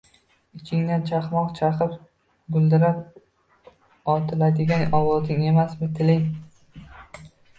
Ichingdan 0.59 1.03
chaqmoq 1.09 1.51
chaqib, 1.57 1.91
guldirab 2.55 3.03
otiladigan 4.13 4.97
ovozing 5.01 5.45
emasmi 5.51 5.91
tiling?! 5.99 6.25